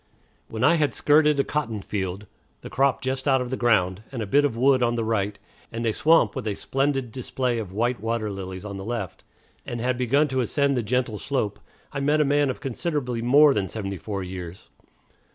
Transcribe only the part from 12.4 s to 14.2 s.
of considerably more than seventy